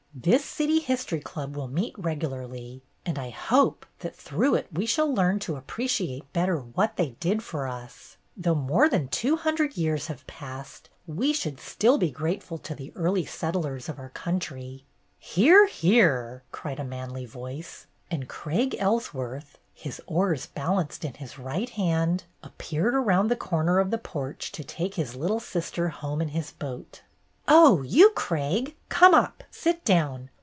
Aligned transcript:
This 0.13 0.43
City 0.43 0.79
History 0.79 1.21
Club 1.21 1.55
will 1.55 1.69
meet 1.69 1.95
regularly, 1.97 2.83
and 3.05 3.17
I 3.17 3.29
hope 3.29 3.85
that 3.99 4.13
through 4.13 4.55
it 4.55 4.67
we 4.71 4.85
shall 4.85 5.11
learn 5.11 5.39
to 5.39 5.55
appreciate 5.55 6.31
better 6.33 6.59
what 6.59 6.97
they 6.97 7.11
did 7.21 7.41
for 7.41 7.65
us. 7.65 8.17
A 8.37 8.43
CITY 8.43 8.49
HISTORY 8.49 8.53
CLUB 8.53 8.69
183 8.69 9.23
Though 9.23 9.29
more 9.29 9.33
than 9.37 9.37
two 9.37 9.37
hundred 9.41 9.77
years 9.77 10.07
have 10.07 10.27
passed, 10.27 10.89
we 11.07 11.31
should 11.31 11.61
still 11.61 11.97
be 11.97 12.11
grateful 12.11 12.57
to 12.57 12.75
the 12.75 12.91
early 12.93 13.25
settlers 13.25 13.87
of 13.87 13.97
our 13.99 14.09
country.'' 14.09 14.83
"Hear! 15.17 15.65
hear!" 15.67 16.43
cried 16.51 16.79
a 16.79 16.83
manly 16.83 17.25
voice, 17.25 17.87
and 18.11 18.27
Craig 18.27 18.75
Ellsworth, 18.79 19.59
his 19.73 20.01
oars 20.07 20.45
balanced 20.45 21.05
in 21.05 21.13
his 21.15 21.39
right 21.39 21.69
hand, 21.69 22.25
appeared 22.43 22.93
round 22.95 23.31
the 23.31 23.37
corner 23.37 23.79
of 23.79 23.91
the 23.91 23.97
porch 23.97 24.51
to 24.51 24.63
take 24.65 24.95
his 24.95 25.15
little 25.15 25.39
sister 25.39 25.87
home 25.87 26.21
in 26.21 26.27
his 26.27 26.51
boat. 26.51 27.01
"Oh, 27.47 27.81
you, 27.81 28.11
Craig! 28.11 28.75
Come 28.87 29.13
up. 29.15 29.43
Sit 29.49 29.83
down. 29.83 30.29